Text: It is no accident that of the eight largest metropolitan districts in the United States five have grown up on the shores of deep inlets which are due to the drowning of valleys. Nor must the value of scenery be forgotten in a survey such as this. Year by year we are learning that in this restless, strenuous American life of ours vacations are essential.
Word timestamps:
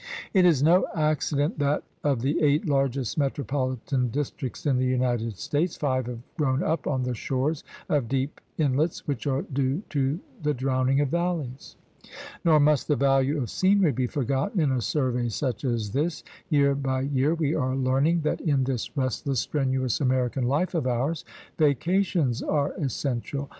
It 0.33 0.45
is 0.47 0.63
no 0.63 0.87
accident 0.95 1.59
that 1.59 1.83
of 2.03 2.21
the 2.23 2.41
eight 2.41 2.65
largest 2.65 3.19
metropolitan 3.19 4.09
districts 4.09 4.65
in 4.65 4.77
the 4.77 4.83
United 4.85 5.37
States 5.37 5.77
five 5.77 6.07
have 6.07 6.17
grown 6.37 6.63
up 6.63 6.87
on 6.87 7.03
the 7.03 7.13
shores 7.13 7.63
of 7.87 8.07
deep 8.07 8.41
inlets 8.57 9.07
which 9.07 9.27
are 9.27 9.43
due 9.43 9.83
to 9.91 10.19
the 10.41 10.55
drowning 10.55 11.01
of 11.01 11.09
valleys. 11.09 11.75
Nor 12.43 12.59
must 12.59 12.87
the 12.87 12.95
value 12.95 13.37
of 13.39 13.51
scenery 13.51 13.91
be 13.91 14.07
forgotten 14.07 14.59
in 14.59 14.71
a 14.71 14.81
survey 14.81 15.29
such 15.29 15.63
as 15.63 15.91
this. 15.91 16.23
Year 16.49 16.73
by 16.73 17.01
year 17.01 17.35
we 17.35 17.53
are 17.53 17.75
learning 17.75 18.21
that 18.21 18.41
in 18.41 18.63
this 18.63 18.97
restless, 18.97 19.41
strenuous 19.41 20.01
American 20.01 20.45
life 20.45 20.73
of 20.73 20.87
ours 20.87 21.25
vacations 21.59 22.41
are 22.41 22.73
essential. 22.73 23.49